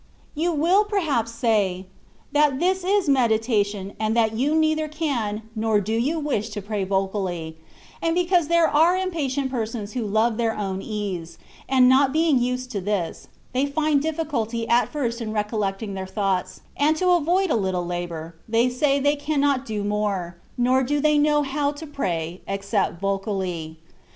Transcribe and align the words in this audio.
You 0.33 0.51
will 0.51 0.83
perhaps 0.83 1.31
say, 1.31 1.85
^^that 2.33 2.59
this 2.59 2.83
is 2.83 3.07
medita 3.07 3.63
tion, 3.63 3.93
and 3.99 4.17
that 4.17 4.33
you 4.35 4.55
neither 4.55 4.87
can, 4.87 5.43
nor 5.55 5.79
do 5.79 5.93
you 5.93 6.17
wish 6.19 6.49
to 6.57 6.61
pray 6.63 6.83
vocally 6.83 7.57
;^^ 6.83 7.57
and 8.01 8.15
because 8.15 8.47
there 8.47 8.67
are 8.67 8.97
impatient 8.97 9.51
persons 9.51 9.93
who 9.93 10.01
love 10.03 10.37
their 10.37 10.57
own 10.57 10.81
ease; 10.81 11.37
and 11.69 11.87
not 11.87 12.11
being 12.11 12.39
used 12.39 12.71
to 12.71 12.81
this, 12.81 13.27
they 13.53 13.67
find 13.67 14.01
difficulty 14.01 14.67
at 14.67 14.89
first 14.89 15.21
in 15.21 15.33
recol 15.33 15.59
lecting 15.59 15.93
their 15.93 16.07
thoughts, 16.07 16.61
and 16.75 16.97
to 16.97 17.11
avoid 17.11 17.51
a 17.51 17.55
little 17.55 17.85
labour, 17.85 18.33
they 18.49 18.69
say 18.69 18.99
they 18.99 19.15
cannot 19.15 19.67
do 19.67 19.83
more, 19.83 20.35
nor 20.57 20.81
do 20.81 20.99
they 20.99 21.19
know 21.19 21.43
how 21.43 21.71
to 21.71 21.85
pray, 21.85 22.41
except 22.47 22.99
vocally. 22.99 23.77